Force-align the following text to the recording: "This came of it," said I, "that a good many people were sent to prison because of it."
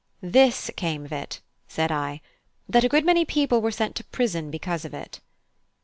"This 0.23 0.71
came 0.75 1.05
of 1.05 1.11
it," 1.11 1.41
said 1.67 1.91
I, 1.91 2.21
"that 2.67 2.83
a 2.83 2.89
good 2.89 3.05
many 3.05 3.23
people 3.23 3.61
were 3.61 3.69
sent 3.69 3.95
to 3.97 4.03
prison 4.05 4.49
because 4.49 4.83
of 4.83 4.95
it." 4.95 5.19